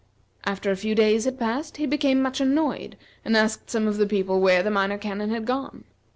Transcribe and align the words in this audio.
After 0.45 0.71
a 0.71 0.75
few 0.75 0.95
days 0.95 1.25
had 1.25 1.37
passed, 1.37 1.77
he 1.77 1.85
became 1.85 2.23
much 2.23 2.41
annoyed, 2.41 2.97
and 3.23 3.37
asked 3.37 3.69
some 3.69 3.87
of 3.87 3.97
the 3.97 4.07
people 4.07 4.39
where 4.39 4.63
the 4.63 4.71
Minor 4.71 4.97
Canon 4.97 5.29
had 5.29 5.45
gone. 5.45 5.83